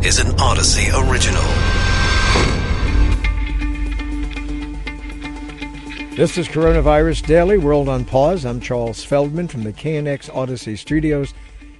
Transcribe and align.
This 0.00 0.20
is 0.20 0.26
an 0.30 0.36
Audacy 0.36 1.10
original. 1.10 1.42
This 6.14 6.38
is 6.38 6.46
Coronavirus 6.46 7.26
Daily 7.26 7.58
World 7.58 7.88
on 7.88 8.04
Pause. 8.04 8.46
I'm 8.46 8.60
Charles 8.60 9.02
Feldman 9.04 9.48
from 9.48 9.64
the 9.64 9.72
KNX 9.72 10.30
Audacy 10.30 10.78
Studios 10.78 11.34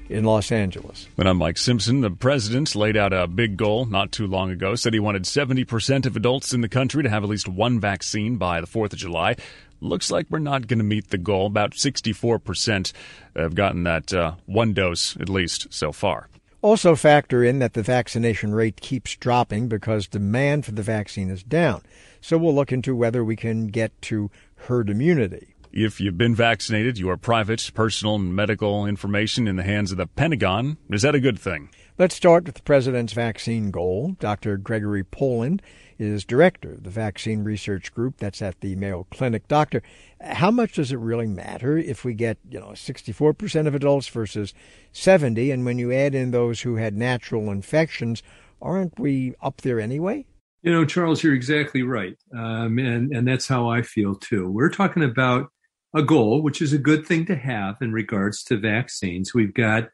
in 0.09 0.25
Los 0.25 0.51
Angeles. 0.51 1.07
And 1.17 1.29
I'm 1.29 1.37
Mike 1.37 1.59
Simpson. 1.59 2.01
The 2.01 2.11
president 2.11 2.75
laid 2.75 2.97
out 2.97 3.13
a 3.13 3.29
big 3.29 3.57
goal 3.57 3.87
not 3.87 4.11
too 4.11 4.27
long 4.27 4.51
ago, 4.51 4.75
said 4.75 4.95
he 4.95 5.01
wanted 5.01 5.23
70% 5.23 6.05
of 6.05 6.17
adults 6.17 6.53
in 6.53 6.61
the 6.61 6.69
country 6.69 7.05
to 7.05 7.11
have 7.11 7.23
at 7.23 7.31
least 7.31 7.49
one 7.49 7.79
vaccine 7.79 8.37
by 8.37 8.61
the 8.61 8.67
4th 8.67 8.93
of 8.93 8.99
July. 8.99 9.37
Looks 9.81 10.11
like 10.11 10.27
we're 10.29 10.41
not 10.41 10.67
going 10.67 10.79
to 10.79 10.85
meet 10.85 11.11
the 11.11 11.19
goal. 11.19 11.47
About 11.47 11.71
64% 11.71 12.93
have 13.37 13.55
gotten 13.55 13.85
that 13.85 14.13
uh, 14.13 14.35
one 14.47 14.73
dose 14.73 15.17
at 15.21 15.29
least 15.29 15.69
so 15.73 15.93
far. 15.93 16.29
Also, 16.61 16.97
factor 16.97 17.45
in 17.45 17.61
that 17.61 17.75
the 17.75 17.83
vaccination 17.83 18.53
rate 18.53 18.81
keeps 18.81 19.15
dropping 19.15 19.69
because 19.69 20.09
demand 20.09 20.65
for 20.65 20.73
the 20.73 20.83
vaccine 20.83 21.31
is 21.31 21.45
down. 21.45 21.83
So, 22.21 22.37
we'll 22.37 22.55
look 22.55 22.73
into 22.73 22.97
whether 22.97 23.25
we 23.25 23.37
can 23.37 23.69
get 23.69 24.01
to 24.03 24.31
herd 24.57 24.91
immunity. 24.91 25.55
If 25.71 26.01
you've 26.01 26.19
been 26.19 26.35
vaccinated, 26.35 26.99
your 26.99 27.17
private, 27.17 27.71
personal, 27.75 28.17
and 28.17 28.35
medical 28.35 28.87
information 28.87 29.47
in 29.47 29.55
the 29.57 29.63
hands 29.63 29.93
of 29.93 29.99
the 29.99 30.07
Pentagon. 30.07 30.79
Is 30.91 31.03
that 31.03 31.15
a 31.15 31.21
good 31.21 31.39
thing? 31.39 31.69
Let's 31.97 32.17
start 32.17 32.47
with 32.47 32.57
the 32.57 32.63
president's 32.63 33.13
vaccine 33.13 33.71
goal. 33.71 34.17
Dr. 34.19 34.57
Gregory 34.57 35.05
Poland 35.05 35.63
is 35.99 36.25
director 36.25 36.73
of 36.73 36.85
the 36.85 36.91
Vaccine 36.91 37.45
Research 37.45 37.93
Group 37.93 38.19
that's 38.19 38.41
at 38.41 38.61
the 38.61 38.77
Mayo 38.77 39.07
Clinic. 39.11 39.49
Doctor, 39.49 39.83
how 40.21 40.51
much 40.51 40.75
does 40.75 40.93
it 40.93 40.99
really 40.99 41.27
matter 41.27 41.77
if 41.77 42.05
we 42.05 42.15
get, 42.15 42.39
you 42.49 42.61
know, 42.61 42.69
64% 42.69 43.67
of 43.67 43.75
adults 43.75 44.09
versus 44.09 44.55
70 44.93 45.51
and 45.51 45.65
when 45.65 45.79
you 45.79 45.93
add 45.93 46.15
in 46.15 46.31
those 46.31 46.63
who 46.63 46.77
had 46.77 46.97
natural 46.97 47.51
infections, 47.51 48.23
aren't 48.63 48.99
we 48.99 49.35
up 49.43 49.61
there 49.63 49.81
anyway? 49.81 50.25
You 50.63 50.73
know, 50.73 50.85
Charles, 50.85 51.23
you're 51.23 51.35
exactly 51.35 51.83
right. 51.83 52.17
Um, 52.37 52.79
and, 52.79 53.13
and 53.13 53.27
that's 53.27 53.47
how 53.47 53.69
I 53.69 53.83
feel 53.83 54.15
too. 54.15 54.51
We're 54.51 54.71
talking 54.71 55.05
about 55.05 55.51
a 55.95 56.03
goal, 56.03 56.43
which 56.43 56.61
is 56.61 56.73
a 56.73 56.79
good 56.79 57.07
thing 57.07 57.27
to 57.27 57.37
have 57.37 57.77
in 57.81 57.93
regards 57.93 58.43
to 58.45 58.57
vaccines. 58.57 59.35
We've 59.35 59.55
got 59.55 59.89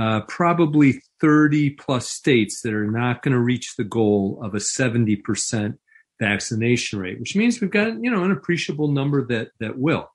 uh, 0.00 0.22
probably 0.22 1.02
30 1.24 1.70
plus 1.70 2.06
states 2.06 2.60
that 2.60 2.74
are 2.74 2.90
not 2.90 3.22
going 3.22 3.32
to 3.32 3.40
reach 3.40 3.76
the 3.76 3.84
goal 3.84 4.38
of 4.42 4.54
a 4.54 4.58
70% 4.58 5.78
vaccination 6.20 6.98
rate, 6.98 7.18
which 7.18 7.34
means 7.34 7.62
we've 7.62 7.70
got, 7.70 7.94
you 8.04 8.10
know, 8.10 8.24
an 8.24 8.30
appreciable 8.30 8.88
number 8.88 9.26
that, 9.28 9.48
that 9.58 9.78
will. 9.78 10.10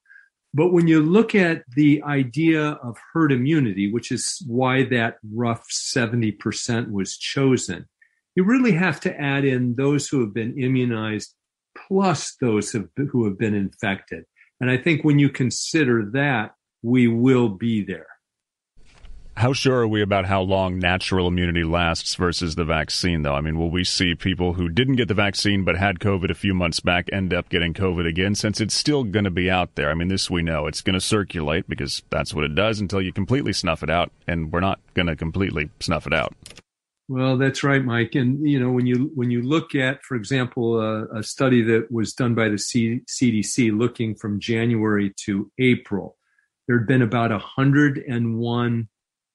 But 0.53 0.71
when 0.71 0.87
you 0.87 1.01
look 1.01 1.33
at 1.33 1.63
the 1.75 2.03
idea 2.03 2.73
of 2.83 2.95
herd 3.11 3.31
immunity, 3.31 3.91
which 3.91 4.11
is 4.11 4.43
why 4.45 4.83
that 4.83 5.17
rough 5.33 5.67
70% 5.71 6.91
was 6.91 7.17
chosen, 7.17 7.87
you 8.35 8.43
really 8.43 8.73
have 8.73 8.99
to 8.99 9.19
add 9.19 9.45
in 9.45 9.73
those 9.77 10.07
who 10.07 10.21
have 10.21 10.33
been 10.35 10.59
immunized 10.59 11.33
plus 11.75 12.35
those 12.35 12.71
who 12.71 13.25
have 13.25 13.39
been 13.39 13.55
infected. 13.55 14.25
And 14.61 14.69
I 14.69 14.77
think 14.77 15.03
when 15.03 15.17
you 15.17 15.29
consider 15.29 16.05
that, 16.13 16.53
we 16.83 17.07
will 17.07 17.49
be 17.49 17.83
there. 17.83 18.05
How 19.39 19.53
sure 19.53 19.77
are 19.77 19.87
we 19.87 20.01
about 20.01 20.25
how 20.25 20.41
long 20.41 20.79
natural 20.79 21.25
immunity 21.25 21.63
lasts 21.63 22.15
versus 22.15 22.55
the 22.55 22.65
vaccine, 22.65 23.21
though? 23.21 23.35
I 23.35 23.39
mean, 23.39 23.57
will 23.57 23.71
we 23.71 23.85
see 23.85 24.13
people 24.13 24.51
who 24.51 24.67
didn't 24.67 24.97
get 24.97 25.07
the 25.07 25.13
vaccine 25.13 25.63
but 25.63 25.77
had 25.77 25.99
COVID 25.99 26.29
a 26.29 26.33
few 26.33 26.53
months 26.53 26.81
back 26.81 27.07
end 27.13 27.33
up 27.33 27.47
getting 27.47 27.73
COVID 27.73 28.05
again 28.05 28.35
since 28.35 28.59
it's 28.59 28.73
still 28.73 29.05
going 29.05 29.23
to 29.23 29.31
be 29.31 29.49
out 29.49 29.75
there? 29.75 29.91
I 29.91 29.93
mean, 29.93 30.09
this 30.09 30.29
we 30.29 30.41
know. 30.41 30.67
It's 30.67 30.81
going 30.81 30.95
to 30.95 30.99
circulate 30.99 31.69
because 31.69 32.03
that's 32.09 32.33
what 32.33 32.43
it 32.43 32.53
does 32.53 32.81
until 32.81 33.01
you 33.01 33.13
completely 33.13 33.53
snuff 33.53 33.81
it 33.81 33.89
out, 33.89 34.11
and 34.27 34.51
we're 34.51 34.59
not 34.59 34.81
going 34.93 35.07
to 35.07 35.15
completely 35.15 35.69
snuff 35.79 36.05
it 36.05 36.13
out. 36.13 36.35
Well, 37.07 37.37
that's 37.37 37.63
right, 37.63 37.81
Mike. 37.81 38.15
And 38.15 38.45
you 38.45 38.59
know, 38.59 38.71
when 38.71 38.87
you 38.87 39.09
when 39.15 39.31
you 39.31 39.41
look 39.41 39.73
at, 39.73 40.03
for 40.03 40.17
example, 40.17 40.81
a 41.15 41.23
study 41.23 41.61
that 41.61 41.89
was 41.89 42.11
done 42.11 42.35
by 42.35 42.49
the 42.49 42.57
C- 42.57 43.03
CDC, 43.07 43.71
looking 43.71 44.15
from 44.15 44.41
January 44.41 45.13
to 45.23 45.49
April, 45.57 46.17
there 46.67 46.77
had 46.77 46.87
been 46.87 47.01
about 47.01 47.31
101 47.31 48.89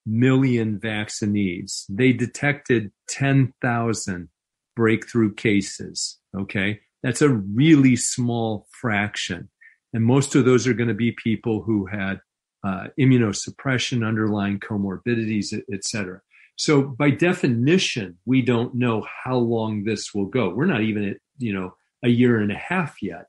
million 0.06 0.78
vaccinees. 0.78 1.86
They 1.88 2.12
detected 2.12 2.92
10,000 3.08 4.28
breakthrough 4.76 5.34
cases. 5.34 6.18
Okay. 6.36 6.80
That's 7.02 7.22
a 7.22 7.28
really 7.28 7.96
small 7.96 8.66
fraction. 8.70 9.50
And 9.92 10.04
most 10.04 10.34
of 10.34 10.44
those 10.44 10.66
are 10.66 10.74
going 10.74 10.88
to 10.88 10.94
be 10.94 11.12
people 11.12 11.62
who 11.62 11.86
had 11.86 12.20
uh, 12.64 12.88
immunosuppression, 12.98 14.06
underlying 14.06 14.58
comorbidities, 14.58 15.52
et 15.72 15.84
cetera. 15.84 16.20
So 16.56 16.82
by 16.82 17.10
definition, 17.10 18.18
we 18.24 18.42
don't 18.42 18.74
know 18.74 19.06
how 19.24 19.36
long 19.36 19.84
this 19.84 20.14
will 20.14 20.26
go. 20.26 20.50
We're 20.50 20.66
not 20.66 20.82
even 20.82 21.08
at, 21.10 21.16
you 21.38 21.52
know, 21.52 21.74
a 22.02 22.08
year 22.08 22.38
and 22.38 22.50
a 22.50 22.56
half 22.56 23.02
yet 23.02 23.26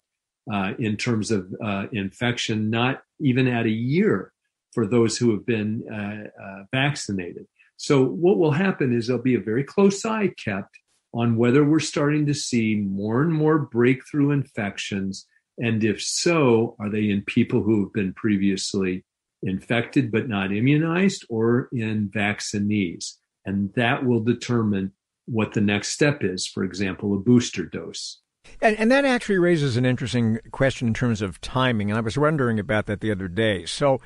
uh, 0.52 0.74
in 0.80 0.96
terms 0.96 1.32
of 1.32 1.48
uh, 1.64 1.88
infection, 1.92 2.70
not 2.70 3.02
even 3.20 3.48
at 3.48 3.66
a 3.66 3.70
year 3.70 4.32
for 4.76 4.86
those 4.86 5.18
who 5.18 5.32
have 5.32 5.46
been 5.46 5.84
uh, 5.92 6.44
uh, 6.44 6.64
vaccinated. 6.72 7.48
So 7.78 8.04
what 8.04 8.38
will 8.38 8.52
happen 8.52 8.94
is 8.94 9.08
there'll 9.08 9.24
be 9.24 9.36
a 9.36 9.40
very 9.40 9.64
close 9.64 10.06
eye 10.06 10.34
kept 10.38 10.78
on 11.14 11.38
whether 11.38 11.64
we're 11.64 11.80
starting 11.80 12.26
to 12.26 12.34
see 12.34 12.76
more 12.76 13.22
and 13.22 13.34
more 13.34 13.58
breakthrough 13.58 14.32
infections. 14.32 15.26
And 15.58 15.84
if 15.84 16.04
so, 16.04 16.76
are 16.80 16.90
they 16.90 17.10
in 17.10 17.24
people 17.24 17.64
who 17.64 17.84
have 17.84 17.94
been 17.94 18.14
previously 18.14 19.06
infected 19.42 20.12
but 20.12 20.28
not 20.28 20.52
immunized 20.52 21.26
or 21.30 21.70
in 21.72 22.10
vaccinees? 22.14 23.18
And 23.46 23.72
that 23.76 24.06
will 24.06 24.22
determine 24.22 24.92
what 25.26 25.54
the 25.54 25.62
next 25.62 25.90
step 25.90 26.24
is, 26.24 26.46
for 26.46 26.64
example, 26.64 27.14
a 27.14 27.18
booster 27.18 27.66
dose. 27.66 28.20
And, 28.62 28.78
and, 28.78 28.92
that 28.92 29.06
actually 29.06 29.40
raises 29.40 29.76
an 29.76 29.86
interesting 29.86 30.40
question 30.52 30.88
in 30.88 30.94
terms 30.94 31.22
of 31.22 31.42
timing. 31.42 31.90
And 31.90 31.98
I 31.98 32.02
was 32.02 32.18
wondering 32.18 32.60
about 32.60 32.86
that 32.86 33.02
the 33.02 33.12
other 33.12 33.28
day. 33.28 33.66
So, 33.66 34.00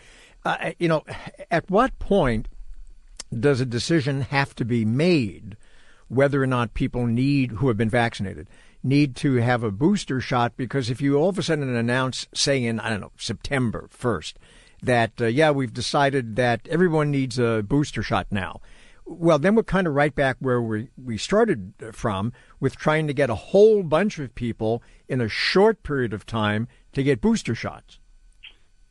uh, 0.45 0.71
you 0.79 0.87
know, 0.87 1.03
at 1.51 1.69
what 1.69 1.97
point 1.99 2.47
does 3.37 3.61
a 3.61 3.65
decision 3.65 4.21
have 4.21 4.55
to 4.55 4.65
be 4.65 4.85
made 4.85 5.57
whether 6.07 6.41
or 6.41 6.47
not 6.47 6.73
people 6.73 7.05
need 7.05 7.51
who 7.51 7.67
have 7.67 7.77
been 7.77 7.89
vaccinated 7.89 8.47
need 8.81 9.15
to 9.17 9.35
have 9.35 9.63
a 9.63 9.71
booster 9.71 10.21
shot? 10.21 10.55
Because 10.55 10.89
if 10.89 11.01
you 11.01 11.15
all 11.17 11.29
of 11.29 11.37
a 11.37 11.43
sudden 11.43 11.75
announce, 11.75 12.27
say 12.33 12.63
in 12.63 12.79
I 12.79 12.89
don't 12.89 13.01
know 13.01 13.11
September 13.17 13.87
first, 13.89 14.39
that 14.81 15.21
uh, 15.21 15.25
yeah 15.25 15.51
we've 15.51 15.73
decided 15.73 16.35
that 16.37 16.67
everyone 16.69 17.11
needs 17.11 17.37
a 17.37 17.63
booster 17.67 18.01
shot 18.01 18.27
now. 18.31 18.61
Well, 19.05 19.39
then 19.39 19.55
we're 19.55 19.63
kind 19.63 19.87
of 19.87 19.95
right 19.95 20.13
back 20.13 20.37
where 20.39 20.61
we, 20.61 20.89
we 21.03 21.17
started 21.17 21.73
from 21.93 22.31
with 22.59 22.75
trying 22.75 23.07
to 23.07 23.13
get 23.13 23.31
a 23.31 23.35
whole 23.35 23.81
bunch 23.81 24.19
of 24.19 24.35
people 24.35 24.83
in 25.07 25.19
a 25.19 25.27
short 25.27 25.81
period 25.81 26.13
of 26.13 26.27
time 26.27 26.67
to 26.93 27.01
get 27.01 27.19
booster 27.19 27.55
shots. 27.55 27.98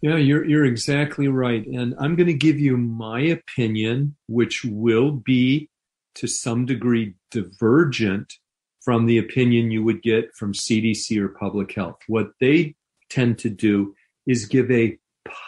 Yeah, 0.00 0.16
you're 0.16 0.44
you're 0.44 0.64
exactly 0.64 1.26
right. 1.26 1.66
And 1.66 1.94
I'm 1.98 2.14
going 2.14 2.28
to 2.28 2.34
give 2.34 2.58
you 2.58 2.76
my 2.76 3.20
opinion, 3.20 4.16
which 4.28 4.64
will 4.64 5.10
be 5.10 5.70
to 6.14 6.26
some 6.28 6.66
degree 6.66 7.14
divergent 7.30 8.34
from 8.80 9.06
the 9.06 9.18
opinion 9.18 9.70
you 9.70 9.82
would 9.82 10.02
get 10.02 10.34
from 10.34 10.52
CDC 10.52 11.18
or 11.20 11.28
public 11.28 11.74
health. 11.74 11.98
What 12.06 12.28
they 12.40 12.76
tend 13.10 13.38
to 13.40 13.50
do 13.50 13.94
is 14.26 14.46
give 14.46 14.70
a 14.70 14.98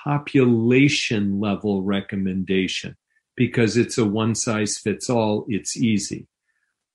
population 0.05 1.41
level 1.41 1.83
recommendation 1.83 2.97
because 3.37 3.77
it's 3.77 3.99
a 3.99 4.05
one 4.05 4.35
size 4.35 4.79
fits 4.79 5.09
all, 5.09 5.47
it's 5.49 5.77
easy. 5.77 6.27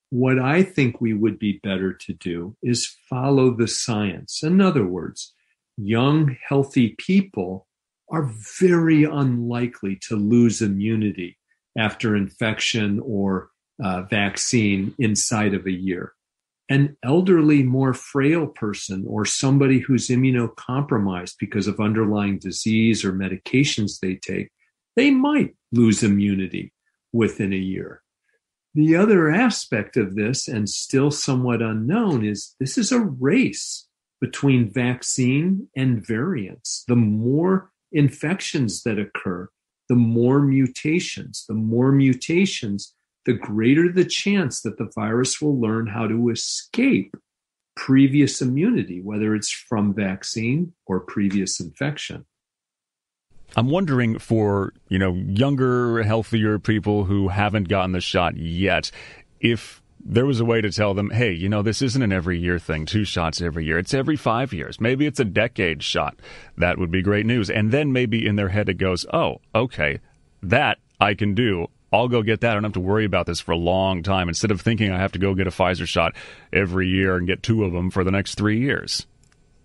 What 0.09 0.39
I 0.39 0.61
think 0.61 1.01
we 1.01 1.13
would 1.13 1.39
be 1.39 1.59
better 1.63 1.93
to 1.93 2.13
do 2.13 2.55
is 2.61 2.95
follow 3.09 3.55
the 3.55 3.67
science. 3.67 4.43
In 4.43 4.61
other 4.61 4.85
words, 4.85 5.33
young, 5.77 6.37
healthy 6.47 6.95
people 6.97 7.67
are 8.09 8.31
very 8.59 9.03
unlikely 9.03 9.97
to 10.07 10.15
lose 10.15 10.61
immunity 10.61 11.37
after 11.77 12.15
infection 12.15 12.99
or 13.03 13.49
uh, 13.83 14.03
vaccine 14.03 14.93
inside 14.99 15.53
of 15.53 15.65
a 15.65 15.71
year. 15.71 16.13
An 16.69 16.97
elderly, 17.03 17.61
more 17.61 17.93
frail 17.93 18.47
person 18.47 19.05
or 19.07 19.25
somebody 19.25 19.79
who's 19.79 20.07
immunocompromised 20.07 21.35
because 21.39 21.67
of 21.67 21.79
underlying 21.79 22.39
disease 22.39 23.05
or 23.05 23.13
medications 23.13 23.99
they 23.99 24.15
take, 24.15 24.49
they 24.95 25.11
might 25.11 25.55
lose 25.71 26.01
immunity 26.01 26.73
within 27.13 27.53
a 27.53 27.57
year. 27.57 28.01
The 28.73 28.95
other 28.95 29.29
aspect 29.29 29.95
of 29.95 30.15
this, 30.15 30.47
and 30.47 30.67
still 30.67 31.11
somewhat 31.11 31.61
unknown, 31.61 32.25
is 32.25 32.55
this 32.59 32.77
is 32.77 32.91
a 32.91 32.99
race 32.99 33.87
between 34.21 34.71
vaccine 34.71 35.67
and 35.75 36.05
variants. 36.05 36.83
The 36.87 36.95
more 36.95 37.71
infections 37.91 38.83
that 38.83 38.99
occur, 38.99 39.49
the 39.89 39.95
more 39.95 40.41
mutations. 40.41 41.45
The 41.47 41.55
more 41.55 41.91
mutations, 41.91 42.93
the 43.25 43.33
greater 43.33 43.91
the 43.91 44.05
chance 44.05 44.61
that 44.61 44.77
the 44.77 44.89
virus 44.95 45.41
will 45.41 45.59
learn 45.59 45.87
how 45.87 46.07
to 46.07 46.29
escape 46.29 47.15
previous 47.75 48.41
immunity, 48.41 49.01
whether 49.01 49.35
it's 49.35 49.51
from 49.51 49.93
vaccine 49.93 50.73
or 50.85 50.99
previous 51.01 51.59
infection. 51.59 52.25
I'm 53.55 53.69
wondering 53.69 54.17
for, 54.19 54.73
you 54.89 54.97
know, 54.97 55.13
younger, 55.13 56.03
healthier 56.03 56.59
people 56.59 57.05
who 57.05 57.27
haven't 57.29 57.69
gotten 57.69 57.91
the 57.91 58.01
shot 58.01 58.37
yet, 58.37 58.91
if 59.39 59.81
there 60.03 60.25
was 60.25 60.39
a 60.39 60.45
way 60.45 60.61
to 60.61 60.71
tell 60.71 60.93
them, 60.93 61.09
hey, 61.09 61.31
you 61.31 61.49
know, 61.49 61.61
this 61.61 61.81
isn't 61.81 62.01
an 62.01 62.11
every 62.11 62.39
year 62.39 62.59
thing, 62.59 62.85
two 62.85 63.03
shots 63.03 63.41
every 63.41 63.65
year. 63.65 63.77
It's 63.77 63.93
every 63.93 64.15
five 64.15 64.53
years. 64.53 64.79
Maybe 64.79 65.05
it's 65.05 65.19
a 65.19 65.25
decade 65.25 65.83
shot. 65.83 66.19
That 66.57 66.77
would 66.77 66.91
be 66.91 67.01
great 67.01 67.25
news. 67.25 67.49
And 67.49 67.71
then 67.71 67.91
maybe 67.91 68.25
in 68.25 68.35
their 68.35 68.49
head 68.49 68.69
it 68.69 68.75
goes, 68.75 69.05
oh, 69.13 69.41
okay, 69.53 69.99
that 70.43 70.77
I 70.99 71.13
can 71.13 71.33
do. 71.33 71.67
I'll 71.91 72.07
go 72.07 72.23
get 72.23 72.41
that. 72.41 72.51
I 72.51 72.53
don't 72.55 72.63
have 72.63 72.73
to 72.73 72.79
worry 72.79 73.05
about 73.05 73.25
this 73.25 73.39
for 73.39 73.53
a 73.53 73.57
long 73.57 74.03
time 74.03 74.27
instead 74.27 74.51
of 74.51 74.59
thinking 74.59 74.91
I 74.91 74.99
have 74.99 75.13
to 75.13 75.19
go 75.19 75.33
get 75.33 75.47
a 75.47 75.51
Pfizer 75.51 75.87
shot 75.87 76.13
every 76.51 76.87
year 76.89 77.15
and 77.15 77.25
get 77.25 77.41
two 77.41 77.63
of 77.63 77.71
them 77.71 77.89
for 77.89 78.03
the 78.03 78.11
next 78.11 78.35
three 78.35 78.59
years. 78.59 79.07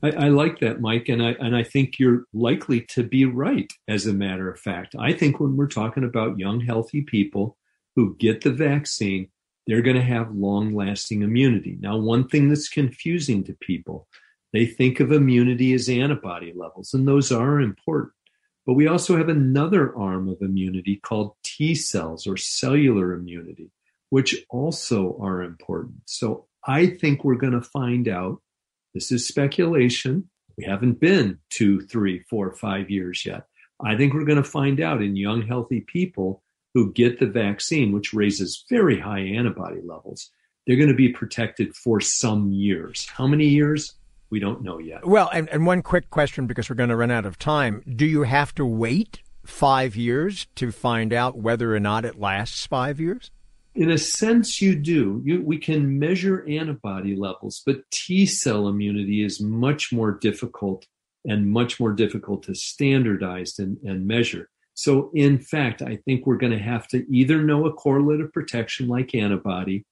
I, 0.02 0.10
I, 0.10 0.28
like 0.28 0.60
that, 0.60 0.80
Mike, 0.80 1.08
and 1.08 1.22
I 1.22 1.32
and 1.40 1.54
I 1.54 1.62
think 1.62 1.98
you're 1.98 2.24
likely 2.32 2.82
to 2.90 3.02
be 3.02 3.24
right. 3.24 3.70
As 3.88 4.06
a 4.06 4.14
matter 4.14 4.50
of 4.50 4.58
fact, 4.58 4.94
I 4.98 5.12
think 5.12 5.40
when 5.40 5.56
we're 5.56 5.66
talking 5.66 6.04
about 6.04 6.38
young, 6.38 6.60
healthy 6.60 7.02
people 7.02 7.58
who 7.96 8.16
get 8.16 8.42
the 8.42 8.52
vaccine, 8.52 9.28
they're 9.66 9.82
going 9.82 9.96
to 9.96 10.02
have 10.02 10.34
long-lasting 10.34 11.22
immunity. 11.22 11.78
Now, 11.80 11.96
one 11.96 12.28
thing 12.28 12.48
that's 12.48 12.68
confusing 12.68 13.44
to 13.44 13.54
people, 13.60 14.08
they 14.52 14.66
think 14.66 15.00
of 15.00 15.12
immunity 15.12 15.72
as 15.74 15.88
antibody 15.88 16.52
levels, 16.54 16.92
and 16.94 17.06
those 17.06 17.30
are 17.30 17.60
important. 17.60 18.12
But 18.66 18.74
we 18.74 18.86
also 18.86 19.16
have 19.16 19.28
another 19.28 19.96
arm 19.96 20.28
of 20.28 20.38
immunity 20.40 20.96
called 20.96 21.34
T 21.42 21.74
cells 21.74 22.26
or 22.26 22.36
cellular 22.36 23.12
immunity, 23.14 23.70
which 24.10 24.44
also 24.50 25.16
are 25.20 25.42
important. 25.42 26.02
So 26.06 26.46
I 26.66 26.86
think 26.86 27.24
we're 27.24 27.36
going 27.36 27.54
to 27.54 27.62
find 27.62 28.08
out 28.08 28.40
this 28.94 29.12
is 29.12 29.26
speculation. 29.26 30.28
We 30.58 30.64
haven't 30.64 31.00
been 31.00 31.38
two, 31.50 31.80
three, 31.80 32.24
four, 32.28 32.52
five 32.54 32.90
years 32.90 33.24
yet. 33.24 33.46
I 33.82 33.96
think 33.96 34.12
we're 34.12 34.24
going 34.24 34.42
to 34.42 34.44
find 34.44 34.80
out 34.80 35.02
in 35.02 35.16
young, 35.16 35.42
healthy 35.42 35.80
people 35.80 36.42
who 36.74 36.92
get 36.92 37.18
the 37.18 37.26
vaccine, 37.26 37.92
which 37.92 38.12
raises 38.12 38.64
very 38.70 38.98
high 38.98 39.20
antibody 39.20 39.80
levels, 39.84 40.30
they're 40.66 40.76
going 40.76 40.88
to 40.88 40.94
be 40.94 41.08
protected 41.08 41.74
for 41.74 42.00
some 42.00 42.52
years. 42.52 43.08
How 43.08 43.26
many 43.26 43.46
years? 43.46 43.94
We 44.30 44.38
don't 44.38 44.62
know 44.62 44.78
yet. 44.78 45.04
Well, 45.04 45.28
and, 45.32 45.48
and 45.48 45.66
one 45.66 45.82
quick 45.82 46.10
question 46.10 46.46
because 46.46 46.70
we're 46.70 46.76
going 46.76 46.90
to 46.90 46.96
run 46.96 47.10
out 47.10 47.26
of 47.26 47.38
time. 47.38 47.82
Do 47.96 48.06
you 48.06 48.22
have 48.22 48.54
to 48.54 48.64
wait 48.64 49.22
five 49.44 49.96
years 49.96 50.46
to 50.54 50.70
find 50.70 51.12
out 51.12 51.36
whether 51.36 51.74
or 51.74 51.80
not 51.80 52.04
it 52.04 52.20
lasts 52.20 52.66
five 52.66 53.00
years? 53.00 53.32
In 53.74 53.90
a 53.90 53.98
sense, 53.98 54.60
you 54.60 54.76
do. 54.76 55.20
You, 55.24 55.42
we 55.42 55.58
can 55.58 55.98
measure 55.98 56.46
antibody 56.48 57.16
levels, 57.16 57.62
but 57.66 57.88
T 57.90 58.26
cell 58.26 58.68
immunity 58.68 59.24
is 59.24 59.40
much 59.40 59.92
more 59.92 60.12
difficult 60.12 60.86
and 61.24 61.50
much 61.50 61.80
more 61.80 61.92
difficult 61.92 62.44
to 62.44 62.54
standardize 62.54 63.58
and, 63.58 63.78
and 63.84 64.06
measure. 64.06 64.48
So, 64.80 65.10
in 65.12 65.38
fact, 65.38 65.82
I 65.82 65.96
think 66.06 66.24
we're 66.24 66.38
going 66.38 66.54
to 66.54 66.58
have 66.58 66.88
to 66.88 67.04
either 67.14 67.42
know 67.42 67.66
a 67.66 67.72
correlate 67.72 68.22
of 68.22 68.32
protection 68.32 68.88
like 68.88 69.14
antibody, 69.14 69.84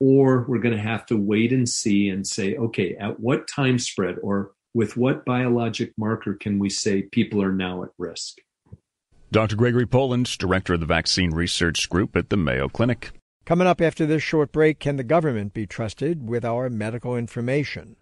or 0.00 0.46
we're 0.48 0.60
going 0.60 0.74
to 0.74 0.80
have 0.80 1.04
to 1.06 1.16
wait 1.18 1.52
and 1.52 1.68
see 1.68 2.08
and 2.08 2.26
say, 2.26 2.56
okay, 2.56 2.96
at 2.96 3.20
what 3.20 3.46
time 3.46 3.78
spread 3.78 4.16
or 4.22 4.52
with 4.72 4.96
what 4.96 5.26
biologic 5.26 5.92
marker 5.98 6.32
can 6.32 6.58
we 6.58 6.70
say 6.70 7.02
people 7.02 7.42
are 7.42 7.52
now 7.52 7.82
at 7.82 7.90
risk? 7.98 8.38
Dr. 9.30 9.56
Gregory 9.56 9.84
Poland, 9.84 10.38
Director 10.38 10.72
of 10.72 10.80
the 10.80 10.86
Vaccine 10.86 11.32
Research 11.32 11.90
Group 11.90 12.16
at 12.16 12.30
the 12.30 12.38
Mayo 12.38 12.70
Clinic. 12.70 13.10
Coming 13.44 13.66
up 13.66 13.82
after 13.82 14.06
this 14.06 14.22
short 14.22 14.52
break, 14.52 14.78
can 14.78 14.96
the 14.96 15.04
government 15.04 15.52
be 15.52 15.66
trusted 15.66 16.26
with 16.26 16.46
our 16.46 16.70
medical 16.70 17.14
information? 17.14 17.96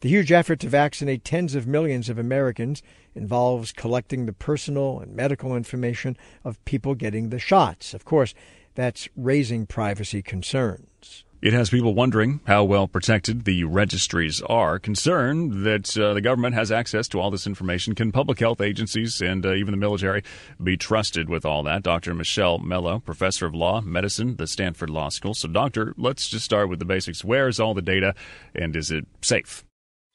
The 0.00 0.08
huge 0.08 0.30
effort 0.30 0.60
to 0.60 0.68
vaccinate 0.68 1.24
tens 1.24 1.56
of 1.56 1.66
millions 1.66 2.08
of 2.08 2.20
Americans 2.20 2.84
involves 3.16 3.72
collecting 3.72 4.26
the 4.26 4.32
personal 4.32 5.00
and 5.00 5.16
medical 5.16 5.56
information 5.56 6.16
of 6.44 6.64
people 6.64 6.94
getting 6.94 7.30
the 7.30 7.40
shots. 7.40 7.94
Of 7.94 8.04
course, 8.04 8.32
that's 8.76 9.08
raising 9.16 9.66
privacy 9.66 10.22
concerns. 10.22 11.24
It 11.42 11.52
has 11.52 11.70
people 11.70 11.94
wondering 11.94 12.40
how 12.46 12.62
well 12.62 12.86
protected 12.86 13.44
the 13.44 13.64
registries 13.64 14.40
are, 14.42 14.78
concerned 14.78 15.66
that 15.66 15.98
uh, 15.98 16.14
the 16.14 16.20
government 16.20 16.54
has 16.54 16.70
access 16.70 17.08
to 17.08 17.18
all 17.18 17.32
this 17.32 17.48
information. 17.48 17.96
Can 17.96 18.12
public 18.12 18.38
health 18.38 18.60
agencies 18.60 19.20
and 19.20 19.44
uh, 19.44 19.54
even 19.54 19.72
the 19.72 19.78
military 19.78 20.22
be 20.62 20.76
trusted 20.76 21.28
with 21.28 21.44
all 21.44 21.64
that? 21.64 21.82
Dr. 21.82 22.14
Michelle 22.14 22.58
Mello, 22.58 23.00
professor 23.00 23.46
of 23.46 23.54
law, 23.54 23.80
medicine, 23.80 24.36
the 24.36 24.46
Stanford 24.46 24.90
Law 24.90 25.08
School. 25.08 25.34
So, 25.34 25.48
doctor, 25.48 25.92
let's 25.96 26.28
just 26.28 26.44
start 26.44 26.68
with 26.68 26.78
the 26.78 26.84
basics. 26.84 27.24
Where 27.24 27.48
is 27.48 27.58
all 27.58 27.74
the 27.74 27.82
data 27.82 28.14
and 28.54 28.76
is 28.76 28.92
it 28.92 29.04
safe? 29.22 29.64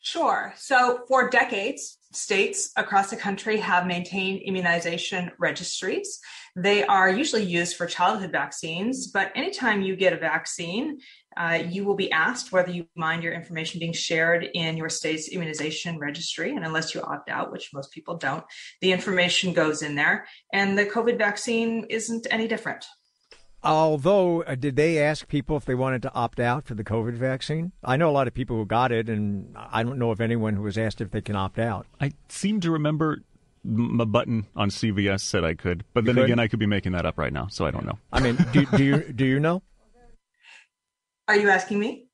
Sure. 0.06 0.54
So, 0.58 1.06
for 1.08 1.30
decades, 1.30 1.98
states 2.12 2.72
across 2.76 3.10
the 3.10 3.16
country 3.16 3.56
have 3.58 3.88
maintained 3.88 4.42
immunization 4.42 5.32
registries. 5.40 6.20
They 6.58 6.84
are 6.84 7.10
usually 7.10 7.46
used 7.46 7.78
for 7.78 7.86
childhood 7.86 8.34
vaccines, 8.34 9.08
but 9.08 9.32
anytime 9.34 9.82
you 9.82 9.96
get 9.96 10.12
a 10.12 10.18
vaccine, 10.18 11.00
uh, 11.38 11.64
you 11.70 11.86
will 11.86 11.96
be 11.96 12.12
asked 12.12 12.52
whether 12.52 12.70
you 12.70 12.86
mind 12.98 13.24
your 13.24 13.32
information 13.32 13.80
being 13.80 13.94
shared 13.94 14.44
in 14.54 14.76
your 14.76 14.90
state's 14.90 15.30
immunization 15.30 15.98
registry. 15.98 16.54
And 16.54 16.66
unless 16.66 16.94
you 16.94 17.02
opt 17.02 17.30
out, 17.30 17.54
which 17.54 17.74
most 17.74 17.90
people 17.94 18.18
don't, 18.18 18.44
the 18.82 18.92
information 18.92 19.54
goes 19.54 19.84
in 19.84 19.96
there. 19.96 20.28
And 20.52 20.78
the 20.78 20.86
COVID 20.86 21.18
vaccine 21.18 21.86
isn't 21.90 22.28
any 22.30 22.50
different. 22.50 22.86
Although, 23.63 24.44
uh, 24.44 24.56
did 24.56 24.75
they 24.75 25.00
ask 25.00 25.27
people 25.27 25.56
if 25.56 25.63
they 25.65 25.75
wanted 25.75 26.01
to 26.01 26.13
opt 26.13 26.39
out 26.39 26.65
for 26.65 26.74
the 26.75 26.83
COVID 26.83 27.13
vaccine? 27.13 27.71
I 27.83 27.95
know 27.95 28.10
a 28.10 28.12
lot 28.12 28.27
of 28.27 28.33
people 28.33 28.57
who 28.57 28.65
got 28.65 28.92
it, 28.92 29.07
and 29.07 29.56
I 29.56 29.83
don't 29.83 29.98
know 29.98 30.12
of 30.12 30.19
anyone 30.19 30.56
who 30.56 30.63
was 30.63 30.77
asked 30.77 31.00
if 31.00 31.12
they 31.12 31.21
can 31.21 31.36
opt 31.36 31.57
out. 31.60 31.88
I 32.01 32.12
seem 32.27 32.60
to 32.62 32.71
remember 32.71 33.24
a 33.65 34.06
button 34.06 34.48
on 34.57 34.69
CVS 34.69 35.21
said 35.21 35.45
I 35.45 35.54
could, 35.54 35.86
but 35.94 36.01
You 36.04 36.07
then 36.07 36.15
could? 36.15 36.24
again, 36.25 36.39
I 36.39 36.48
could 36.50 36.60
be 36.60 36.65
making 36.65 36.92
that 36.92 37.06
up 37.06 37.18
right 37.18 37.31
now, 37.31 37.48
so 37.48 37.65
I 37.65 37.71
don't 37.71 37.86
know. 37.86 37.98
I 38.12 38.19
mean, 38.19 38.38
do, 38.51 38.65
do 38.65 38.83
you 38.83 39.00
do 39.13 39.25
you 39.25 39.39
know? 39.39 39.62
Are 41.30 41.38
you 41.38 41.50
asking 41.50 41.80
me? 41.80 42.07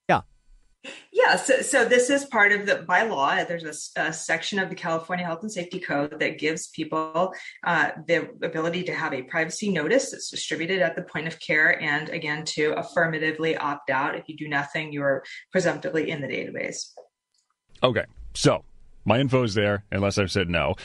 Yeah. 1.12 1.36
So, 1.36 1.62
so 1.62 1.86
this 1.86 2.10
is 2.10 2.26
part 2.26 2.52
of 2.52 2.66
the 2.66 2.76
by 2.76 3.04
law. 3.04 3.44
There's 3.44 3.92
a 3.96 4.14
section 4.14 4.60
of 4.60 4.70
the 4.70 4.76
California 4.76 5.26
Health 5.26 5.42
and 5.42 5.52
Safety 5.52 5.80
Code 5.80 6.20
that 6.20 6.40
gives 6.40 6.68
people 6.68 7.34
uh, 7.66 7.92
the 8.08 8.30
ability 8.42 8.84
to 8.84 8.94
have 8.94 9.14
a 9.14 9.24
privacy 9.24 9.72
notice 9.72 10.12
that's 10.12 10.30
distributed 10.30 10.82
at 10.82 10.96
the 10.96 11.02
point 11.02 11.28
of 11.28 11.40
care, 11.40 11.82
and 11.82 12.10
again 12.10 12.46
to 12.46 12.74
affirmatively 12.78 13.58
opt 13.58 13.90
out. 13.90 14.16
If 14.16 14.30
you 14.30 14.38
do 14.38 14.48
nothing, 14.48 14.94
you're 14.94 15.24
presumptively 15.52 16.10
in 16.10 16.22
the 16.22 16.28
database. 16.28 16.92
Okay, 17.84 18.06
so 18.34 18.64
my 19.06 19.20
info 19.20 19.44
is 19.44 19.56
there, 19.56 19.84
unless 19.92 20.18
I've 20.18 20.32
said 20.32 20.50
no. 20.50 20.76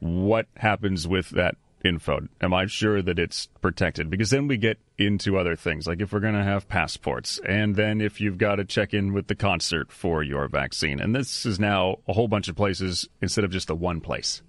What 0.00 0.46
happens 0.56 1.06
with 1.06 1.30
that 1.30 1.56
info? 1.84 2.28
Am 2.40 2.54
I 2.54 2.66
sure 2.66 3.02
that 3.02 3.18
it's 3.18 3.48
protected? 3.60 4.10
Because 4.10 4.30
then 4.30 4.48
we 4.48 4.56
get 4.56 4.78
into 5.00 5.38
other 5.38 5.56
things, 5.56 5.86
like 5.86 6.00
if 6.00 6.12
we're 6.12 6.20
going 6.20 6.34
to 6.34 6.44
have 6.44 6.68
passports, 6.68 7.40
and 7.48 7.74
then 7.74 8.00
if 8.00 8.20
you've 8.20 8.38
got 8.38 8.56
to 8.56 8.64
check 8.64 8.92
in 8.92 9.12
with 9.12 9.26
the 9.26 9.34
concert 9.34 9.90
for 9.90 10.22
your 10.22 10.46
vaccine. 10.46 11.00
And 11.00 11.14
this 11.14 11.46
is 11.46 11.58
now 11.58 11.96
a 12.06 12.12
whole 12.12 12.28
bunch 12.28 12.48
of 12.48 12.56
places 12.56 13.08
instead 13.22 13.44
of 13.44 13.50
just 13.50 13.68
the 13.68 13.74
one 13.74 14.00
place. 14.00 14.42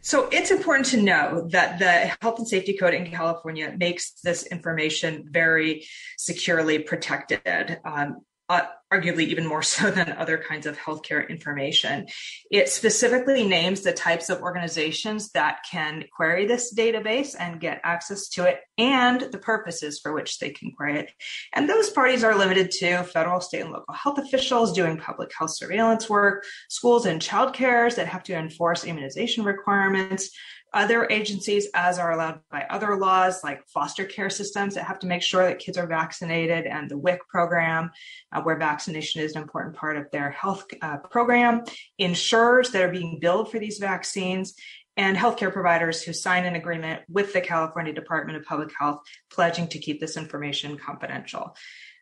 So 0.00 0.28
it's 0.30 0.52
important 0.52 0.86
to 0.88 1.02
know 1.02 1.48
that 1.50 1.80
the 1.80 2.16
Health 2.22 2.38
and 2.38 2.46
Safety 2.46 2.76
Code 2.76 2.94
in 2.94 3.10
California 3.10 3.74
makes 3.76 4.12
this 4.22 4.46
information 4.46 5.26
very 5.28 5.84
securely 6.16 6.78
protected. 6.78 7.80
Um, 7.84 8.18
uh, 8.48 8.62
arguably 8.92 9.26
even 9.26 9.46
more 9.46 9.62
so 9.62 9.90
than 9.90 10.12
other 10.12 10.38
kinds 10.38 10.66
of 10.66 10.78
healthcare 10.78 11.28
information. 11.28 12.06
It 12.50 12.68
specifically 12.68 13.46
names 13.46 13.82
the 13.82 13.92
types 13.92 14.30
of 14.30 14.40
organizations 14.40 15.30
that 15.32 15.58
can 15.70 16.04
query 16.14 16.46
this 16.46 16.74
database 16.74 17.34
and 17.38 17.60
get 17.60 17.80
access 17.84 18.28
to 18.30 18.44
it 18.44 18.60
and 18.78 19.20
the 19.20 19.38
purposes 19.38 20.00
for 20.00 20.12
which 20.12 20.38
they 20.38 20.50
can 20.50 20.72
query 20.72 21.00
it. 21.00 21.10
And 21.52 21.68
those 21.68 21.90
parties 21.90 22.24
are 22.24 22.36
limited 22.36 22.70
to 22.72 23.02
federal, 23.04 23.40
state, 23.40 23.60
and 23.60 23.72
local 23.72 23.94
health 23.94 24.18
officials 24.18 24.72
doing 24.72 24.96
public 24.96 25.32
health 25.36 25.54
surveillance 25.54 26.08
work, 26.08 26.44
schools 26.68 27.06
and 27.06 27.20
child 27.20 27.54
cares 27.54 27.96
that 27.96 28.08
have 28.08 28.22
to 28.24 28.34
enforce 28.34 28.84
immunization 28.84 29.44
requirements, 29.44 30.30
other 30.72 31.06
agencies, 31.10 31.68
as 31.74 31.98
are 31.98 32.12
allowed 32.12 32.40
by 32.50 32.66
other 32.68 32.96
laws, 32.96 33.42
like 33.42 33.66
foster 33.68 34.04
care 34.04 34.30
systems 34.30 34.74
that 34.74 34.84
have 34.84 34.98
to 35.00 35.06
make 35.06 35.22
sure 35.22 35.44
that 35.44 35.58
kids 35.58 35.78
are 35.78 35.86
vaccinated, 35.86 36.66
and 36.66 36.90
the 36.90 36.98
WIC 36.98 37.20
program, 37.28 37.90
uh, 38.32 38.42
where 38.42 38.56
vaccination 38.56 39.22
is 39.22 39.34
an 39.34 39.42
important 39.42 39.76
part 39.76 39.96
of 39.96 40.10
their 40.10 40.30
health 40.30 40.64
uh, 40.82 40.98
program, 40.98 41.62
insurers 41.98 42.70
that 42.70 42.82
are 42.82 42.90
being 42.90 43.18
billed 43.20 43.50
for 43.50 43.58
these 43.58 43.78
vaccines, 43.78 44.54
and 44.96 45.16
healthcare 45.16 45.52
providers 45.52 46.02
who 46.02 46.12
sign 46.12 46.44
an 46.44 46.56
agreement 46.56 47.02
with 47.08 47.32
the 47.32 47.40
California 47.40 47.92
Department 47.92 48.36
of 48.36 48.44
Public 48.44 48.70
Health 48.78 49.00
pledging 49.30 49.68
to 49.68 49.78
keep 49.78 50.00
this 50.00 50.16
information 50.16 50.76
confidential. 50.76 51.56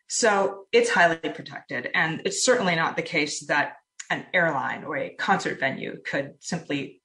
So 0.09 0.65
it's 0.71 0.89
highly 0.89 1.17
protected. 1.17 1.89
And 1.93 2.21
it's 2.25 2.43
certainly 2.43 2.75
not 2.75 2.95
the 2.95 3.03
case 3.03 3.45
that 3.47 3.73
an 4.09 4.25
airline 4.33 4.83
or 4.83 4.97
a 4.97 5.13
concert 5.15 5.59
venue 5.59 5.97
could 6.01 6.35
simply 6.39 6.96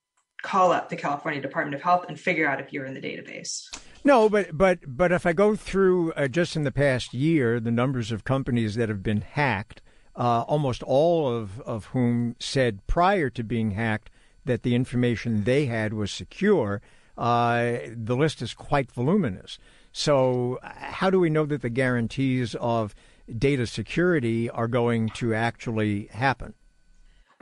call 0.42 0.72
up 0.72 0.88
the 0.88 0.96
California 0.96 1.40
Department 1.40 1.75
of 1.75 1.82
Health 1.82 2.04
and 2.08 2.18
figure 2.18 2.49
out 2.49 2.61
if 2.61 2.72
you're 2.72 2.84
in 2.84 2.94
the 2.94 3.00
database. 3.00 3.68
No, 4.04 4.28
but 4.28 4.56
but 4.56 4.80
but 4.87 5.12
if 5.12 5.25
I 5.26 5.32
go 5.32 5.54
through 5.56 6.12
uh, 6.12 6.28
just 6.28 6.56
in 6.56 6.64
the 6.64 6.72
past 6.72 7.14
year 7.14 7.61
the 7.61 7.70
numbers 7.70 8.11
of 8.12 8.25
companies 8.25 8.75
that 8.75 8.88
have 8.88 9.02
been 9.02 9.20
hacked, 9.20 9.80
uh, 10.16 10.42
almost 10.42 10.82
all 10.82 11.28
of 11.32 11.61
of 11.61 11.87
whom 11.87 12.34
said 12.40 12.84
prior 12.87 13.30
to 13.30 13.42
being 13.44 13.72
hacked 13.72 14.11
that 14.44 14.62
the 14.62 14.75
information 14.75 15.44
they 15.44 15.66
had 15.66 15.92
was 15.94 16.11
secure. 16.11 16.82
uh, 17.16 17.78
the 17.94 18.16
list 18.16 18.42
is 18.42 18.54
quite 18.54 18.90
voluminous. 18.90 19.58
So, 19.92 20.58
how 20.62 21.11
do 21.11 21.20
we 21.20 21.28
know 21.30 21.44
that 21.46 21.61
the 21.62 21.68
guarantees 21.70 22.54
of 22.56 22.94
data 23.38 23.66
security 23.66 24.49
are 24.50 24.66
going 24.66 25.11
to 25.11 25.34
actually 25.34 26.08
happen? 26.11 26.54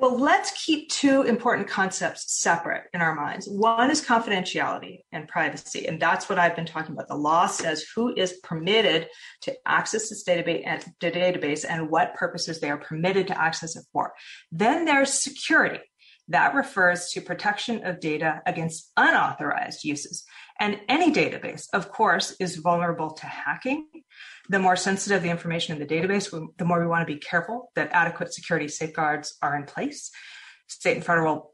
Well, 0.00 0.18
let's 0.18 0.50
keep 0.64 0.88
two 0.88 1.22
important 1.22 1.68
concepts 1.68 2.40
separate 2.40 2.84
in 2.94 3.02
our 3.02 3.14
minds. 3.14 3.46
One 3.46 3.90
is 3.90 4.02
confidentiality 4.02 5.00
and 5.12 5.28
privacy, 5.28 5.86
and 5.86 6.00
that's 6.00 6.26
what 6.26 6.38
I've 6.38 6.56
been 6.56 6.64
talking 6.64 6.94
about. 6.94 7.08
The 7.08 7.16
law 7.16 7.46
says 7.46 7.84
who 7.94 8.14
is 8.16 8.32
permitted 8.42 9.08
to 9.42 9.54
access 9.66 10.08
this 10.08 10.24
database 10.24 11.66
and 11.68 11.90
what 11.90 12.14
purposes 12.14 12.60
they 12.60 12.70
are 12.70 12.78
permitted 12.78 13.26
to 13.26 13.38
access 13.38 13.76
it 13.76 13.84
for. 13.92 14.14
Then 14.50 14.86
there's 14.86 15.12
security. 15.12 15.80
That 16.30 16.54
refers 16.54 17.10
to 17.10 17.20
protection 17.20 17.84
of 17.84 18.00
data 18.00 18.40
against 18.46 18.90
unauthorized 18.96 19.84
uses. 19.84 20.24
And 20.58 20.80
any 20.88 21.12
database, 21.12 21.66
of 21.72 21.90
course, 21.90 22.36
is 22.38 22.56
vulnerable 22.56 23.10
to 23.10 23.26
hacking. 23.26 23.86
The 24.48 24.58
more 24.58 24.76
sensitive 24.76 25.22
the 25.22 25.30
information 25.30 25.74
in 25.74 25.86
the 25.86 25.92
database, 25.92 26.30
the 26.56 26.64
more 26.64 26.80
we 26.80 26.86
want 26.86 27.06
to 27.06 27.12
be 27.12 27.18
careful 27.18 27.70
that 27.74 27.90
adequate 27.92 28.32
security 28.32 28.68
safeguards 28.68 29.36
are 29.42 29.56
in 29.56 29.64
place. 29.64 30.10
State 30.68 30.96
and 30.96 31.04
federal 31.04 31.52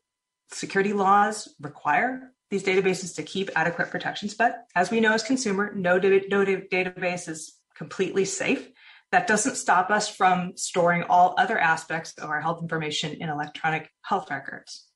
security 0.53 0.93
laws 0.93 1.53
require 1.61 2.33
these 2.51 2.63
databases 2.63 3.17
to 3.17 3.23
keep 3.23 3.51
adequate 3.57 3.91
protections. 3.91 4.35
But 4.35 4.65
as 4.75 4.91
we 4.91 5.01
know 5.01 5.15
as 5.15 5.23
consumer, 5.23 5.73
no, 5.75 5.97
no 5.97 6.45
database 6.45 7.29
is 7.29 7.55
completely 7.75 8.25
safe. 8.25 8.69
That 9.13 9.27
doesn't 9.27 9.55
stop 9.55 9.91
us 9.91 10.09
from 10.09 10.57
storing 10.57 11.05
all 11.05 11.35
other 11.39 11.59
aspects 11.59 12.15
of 12.19 12.29
our 12.29 12.41
health 12.41 12.61
information 12.61 13.13
in 13.21 13.29
electronic 13.29 13.91
health 14.03 14.31
records. 14.31 14.87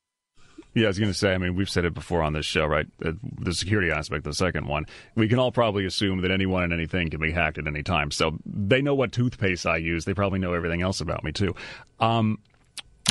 Yeah, 0.75 0.85
I 0.85 0.89
was 0.89 0.99
going 0.99 1.11
to 1.11 1.19
say, 1.19 1.35
I 1.35 1.39
mean, 1.39 1.57
we've 1.57 1.71
said 1.71 1.85
it 1.85 1.95
before 1.95 2.23
on 2.23 2.33
this 2.33 2.47
show, 2.47 2.65
right? 2.65 2.87
The 2.99 3.55
security 3.55 3.91
aspect, 3.91 4.23
the 4.25 4.33
second 4.33 4.69
one. 4.69 4.87
We 5.17 5.27
can 5.27 5.39
all 5.39 5.51
probably 5.51 5.85
assume 5.85 6.21
that 6.21 6.31
anyone 6.31 6.63
and 6.63 6.73
anything 6.73 7.11
can 7.11 7.21
be 7.21 7.33
hacked 7.33 7.59
at 7.59 7.67
any 7.67 7.83
time. 7.83 8.13
So 8.13 8.39
they 8.47 8.81
know 8.81 8.95
what 8.95 9.11
toothpaste 9.11 9.67
I 9.67 9.79
use. 9.79 10.05
They 10.05 10.15
probably 10.15 10.39
know 10.39 10.53
everything 10.53 10.81
else 10.81 11.01
about 11.01 11.25
me, 11.25 11.33
too. 11.33 11.57
Um, 11.99 12.39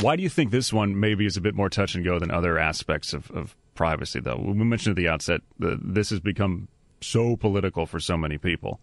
why 0.00 0.16
do 0.16 0.22
you 0.22 0.30
think 0.30 0.50
this 0.50 0.72
one 0.72 0.98
maybe 0.98 1.26
is 1.26 1.36
a 1.36 1.42
bit 1.42 1.54
more 1.54 1.68
touch 1.68 1.94
and 1.94 2.02
go 2.02 2.18
than 2.18 2.30
other 2.30 2.58
aspects 2.58 3.12
of, 3.12 3.30
of 3.32 3.54
privacy, 3.74 4.20
though? 4.20 4.40
We 4.42 4.54
mentioned 4.54 4.92
at 4.92 5.02
the 5.02 5.08
outset 5.08 5.42
this 5.58 6.08
has 6.10 6.20
become 6.20 6.68
so 7.02 7.36
political 7.36 7.84
for 7.84 8.00
so 8.00 8.16
many 8.16 8.38
people. 8.38 8.80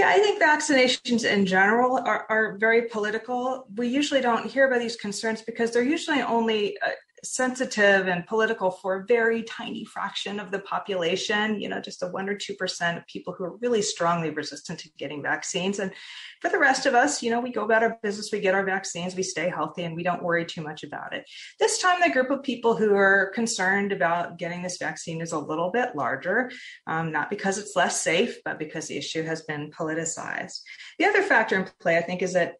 Yeah, 0.00 0.08
I 0.08 0.18
think 0.18 0.42
vaccinations 0.42 1.30
in 1.30 1.44
general 1.44 1.98
are, 1.98 2.24
are 2.30 2.56
very 2.56 2.88
political. 2.88 3.66
We 3.76 3.86
usually 3.86 4.22
don't 4.22 4.46
hear 4.46 4.66
about 4.66 4.80
these 4.80 4.96
concerns 4.96 5.42
because 5.42 5.72
they're 5.72 5.82
usually 5.82 6.22
only 6.22 6.78
uh, 6.80 6.92
sensitive 7.22 8.06
and 8.06 8.26
political 8.26 8.70
for 8.70 8.96
a 8.96 9.06
very 9.06 9.42
tiny 9.42 9.84
fraction 9.84 10.40
of 10.40 10.50
the 10.50 10.58
population, 10.58 11.60
you 11.60 11.68
know, 11.68 11.80
just 11.80 12.02
a 12.02 12.06
one 12.06 12.28
or 12.28 12.34
2% 12.34 12.96
of 12.96 13.06
people 13.06 13.34
who 13.36 13.44
are 13.44 13.56
really 13.58 13.82
strongly 13.82 14.30
resistant 14.30 14.78
to 14.80 14.90
getting 14.98 15.22
vaccines. 15.22 15.78
And 15.78 15.92
for 16.40 16.48
the 16.48 16.58
rest 16.58 16.86
of 16.86 16.94
us, 16.94 17.22
you 17.22 17.30
know, 17.30 17.40
we 17.40 17.52
go 17.52 17.64
about 17.64 17.82
our 17.82 17.98
business, 18.02 18.30
we 18.32 18.40
get 18.40 18.54
our 18.54 18.64
vaccines, 18.64 19.14
we 19.14 19.22
stay 19.22 19.48
healthy, 19.48 19.82
and 19.82 19.94
we 19.94 20.02
don't 20.02 20.22
worry 20.22 20.44
too 20.44 20.62
much 20.62 20.82
about 20.82 21.14
it. 21.14 21.28
This 21.58 21.78
time, 21.78 22.00
the 22.00 22.12
group 22.12 22.30
of 22.30 22.42
people 22.42 22.76
who 22.76 22.94
are 22.94 23.30
concerned 23.34 23.92
about 23.92 24.38
getting 24.38 24.62
this 24.62 24.78
vaccine 24.78 25.20
is 25.20 25.32
a 25.32 25.38
little 25.38 25.70
bit 25.70 25.94
larger, 25.94 26.50
um, 26.86 27.12
not 27.12 27.30
because 27.30 27.58
it's 27.58 27.76
less 27.76 28.00
safe, 28.00 28.38
but 28.44 28.58
because 28.58 28.88
the 28.88 28.96
issue 28.96 29.22
has 29.22 29.42
been 29.42 29.70
politicized. 29.70 30.60
The 30.98 31.06
other 31.06 31.22
factor 31.22 31.56
in 31.58 31.68
play, 31.80 31.98
I 31.98 32.02
think, 32.02 32.22
is 32.22 32.32
that 32.34 32.54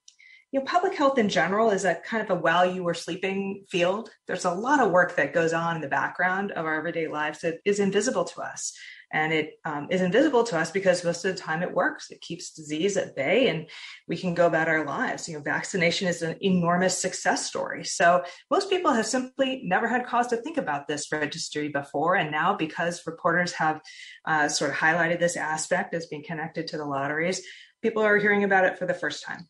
you 0.52 0.58
know, 0.58 0.66
public 0.66 0.94
health 0.94 1.16
in 1.16 1.28
general 1.28 1.70
is 1.70 1.84
a 1.84 1.94
kind 1.94 2.22
of 2.22 2.30
a 2.30 2.40
while 2.40 2.66
you 2.66 2.82
were 2.82 2.94
sleeping 2.94 3.64
field. 3.68 4.10
There's 4.26 4.44
a 4.44 4.50
lot 4.50 4.80
of 4.80 4.90
work 4.90 5.14
that 5.16 5.32
goes 5.32 5.52
on 5.52 5.76
in 5.76 5.82
the 5.82 5.88
background 5.88 6.50
of 6.52 6.66
our 6.66 6.74
everyday 6.74 7.06
lives 7.06 7.40
that 7.40 7.58
is 7.64 7.78
invisible 7.78 8.24
to 8.24 8.40
us. 8.40 8.72
And 9.12 9.32
it 9.32 9.54
um, 9.64 9.88
is 9.90 10.00
invisible 10.00 10.44
to 10.44 10.58
us 10.58 10.70
because 10.70 11.04
most 11.04 11.24
of 11.24 11.34
the 11.34 11.40
time 11.40 11.62
it 11.62 11.74
works. 11.74 12.10
It 12.10 12.20
keeps 12.20 12.52
disease 12.52 12.96
at 12.96 13.16
bay 13.16 13.48
and 13.48 13.68
we 14.08 14.16
can 14.16 14.34
go 14.34 14.46
about 14.46 14.68
our 14.68 14.84
lives. 14.84 15.28
You 15.28 15.36
know, 15.36 15.42
vaccination 15.42 16.08
is 16.08 16.22
an 16.22 16.36
enormous 16.40 16.96
success 16.96 17.46
story. 17.46 17.84
So 17.84 18.24
most 18.50 18.70
people 18.70 18.92
have 18.92 19.06
simply 19.06 19.62
never 19.64 19.88
had 19.88 20.06
cause 20.06 20.28
to 20.28 20.36
think 20.36 20.58
about 20.58 20.86
this 20.86 21.10
registry 21.12 21.68
before. 21.68 22.14
And 22.16 22.30
now, 22.30 22.54
because 22.54 23.06
reporters 23.06 23.52
have 23.52 23.80
uh, 24.24 24.48
sort 24.48 24.70
of 24.70 24.76
highlighted 24.76 25.18
this 25.18 25.36
aspect 25.36 25.94
as 25.94 26.06
being 26.06 26.24
connected 26.24 26.68
to 26.68 26.76
the 26.76 26.84
lotteries, 26.84 27.42
people 27.82 28.02
are 28.02 28.16
hearing 28.16 28.44
about 28.44 28.64
it 28.64 28.78
for 28.78 28.86
the 28.86 28.94
first 28.94 29.24
time. 29.24 29.48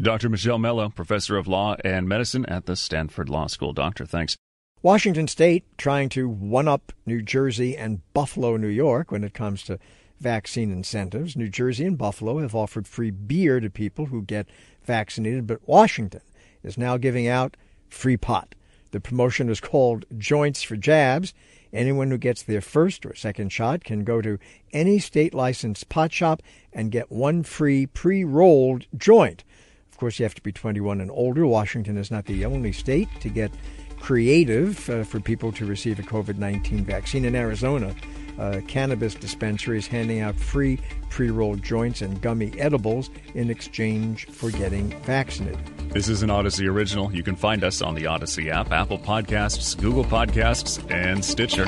Dr. 0.00 0.28
Michelle 0.28 0.58
Mello, 0.58 0.88
professor 0.88 1.36
of 1.36 1.46
law 1.46 1.76
and 1.84 2.08
medicine 2.08 2.46
at 2.46 2.66
the 2.66 2.76
Stanford 2.76 3.28
Law 3.28 3.46
School. 3.46 3.72
Doctor, 3.72 4.06
thanks. 4.06 4.36
Washington 4.82 5.28
State 5.28 5.64
trying 5.76 6.08
to 6.10 6.26
one 6.28 6.66
up 6.66 6.92
New 7.04 7.20
Jersey 7.20 7.76
and 7.76 8.00
Buffalo, 8.14 8.56
New 8.56 8.68
York 8.68 9.10
when 9.12 9.24
it 9.24 9.34
comes 9.34 9.62
to 9.64 9.78
vaccine 10.18 10.72
incentives. 10.72 11.36
New 11.36 11.48
Jersey 11.48 11.84
and 11.84 11.98
Buffalo 11.98 12.38
have 12.38 12.54
offered 12.54 12.86
free 12.86 13.10
beer 13.10 13.60
to 13.60 13.68
people 13.68 14.06
who 14.06 14.22
get 14.22 14.48
vaccinated, 14.84 15.46
but 15.46 15.66
Washington 15.68 16.22
is 16.62 16.78
now 16.78 16.96
giving 16.96 17.28
out 17.28 17.56
free 17.88 18.16
pot. 18.16 18.54
The 18.92 19.00
promotion 19.00 19.48
is 19.48 19.60
called 19.60 20.04
Joints 20.16 20.62
for 20.62 20.76
Jabs. 20.76 21.34
Anyone 21.72 22.10
who 22.10 22.18
gets 22.18 22.42
their 22.42 22.60
first 22.60 23.06
or 23.06 23.14
second 23.14 23.52
shot 23.52 23.84
can 23.84 24.02
go 24.02 24.20
to 24.20 24.38
any 24.72 24.98
state 24.98 25.34
licensed 25.34 25.88
pot 25.88 26.12
shop 26.12 26.42
and 26.72 26.90
get 26.90 27.12
one 27.12 27.42
free 27.42 27.86
pre 27.86 28.24
rolled 28.24 28.86
joint 28.96 29.44
course, 30.00 30.18
you 30.18 30.24
have 30.24 30.34
to 30.34 30.42
be 30.42 30.50
21 30.50 31.00
and 31.00 31.10
older. 31.10 31.46
Washington 31.46 31.96
is 31.96 32.10
not 32.10 32.24
the 32.24 32.44
only 32.44 32.72
state 32.72 33.08
to 33.20 33.28
get 33.28 33.52
creative 34.00 34.88
uh, 34.88 35.04
for 35.04 35.20
people 35.20 35.52
to 35.52 35.66
receive 35.66 35.98
a 35.98 36.02
COVID 36.02 36.38
19 36.38 36.84
vaccine. 36.84 37.24
In 37.26 37.36
Arizona, 37.36 37.94
uh, 38.38 38.62
cannabis 38.66 39.14
dispensary 39.14 39.76
is 39.76 39.86
handing 39.86 40.20
out 40.20 40.34
free 40.34 40.78
pre 41.10 41.30
rolled 41.30 41.62
joints 41.62 42.00
and 42.00 42.20
gummy 42.22 42.58
edibles 42.58 43.10
in 43.34 43.50
exchange 43.50 44.26
for 44.26 44.50
getting 44.50 44.90
vaccinated. 45.02 45.60
This 45.90 46.08
is 46.08 46.22
an 46.22 46.30
Audacy 46.30 46.66
original. 46.66 47.12
You 47.12 47.22
can 47.22 47.36
find 47.36 47.62
us 47.62 47.82
on 47.82 47.94
the 47.94 48.04
Audacy 48.04 48.50
app, 48.50 48.72
Apple 48.72 48.98
Podcasts, 48.98 49.78
Google 49.78 50.04
Podcasts, 50.04 50.82
and 50.90 51.22
Stitcher. 51.22 51.66